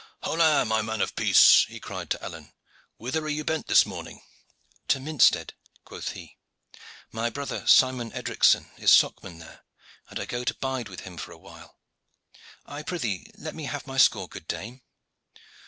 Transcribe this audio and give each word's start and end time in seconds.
"Hola! 0.23 0.65
my 0.65 0.81
man 0.81 0.99
of 0.99 1.15
peace," 1.15 1.67
he 1.69 1.79
cried 1.79 2.09
to 2.09 2.23
Alleyne, 2.25 2.51
"whither 2.97 3.23
are 3.23 3.29
you 3.29 3.43
bent 3.43 3.67
this 3.67 3.85
morning?" 3.85 4.23
"To 4.87 4.99
Minstead," 4.99 5.53
quoth 5.85 6.13
he. 6.13 6.39
"My 7.11 7.29
brother 7.29 7.67
Simon 7.67 8.11
Edricson 8.11 8.71
is 8.79 8.89
socman 8.91 9.37
there, 9.37 9.61
and 10.09 10.19
I 10.19 10.25
go 10.25 10.43
to 10.43 10.55
bide 10.55 10.89
with 10.89 11.01
him 11.01 11.17
for 11.17 11.31
a 11.31 11.37
while. 11.37 11.77
I 12.65 12.81
prythee, 12.81 13.29
let 13.37 13.53
me 13.53 13.65
have 13.65 13.85
my 13.85 13.97
score, 13.99 14.27
good 14.27 14.47
dame." 14.47 14.81